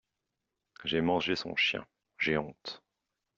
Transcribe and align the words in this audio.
J'ai 0.83 0.99
mangé 1.01 1.35
son 1.35 1.55
chien, 1.55 1.85
j'ai 2.17 2.35
honte. 2.35 2.81